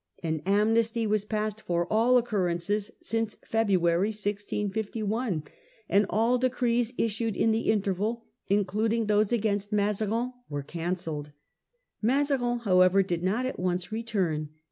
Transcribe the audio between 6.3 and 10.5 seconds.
decrees issued in the interval, including those against Mazarin,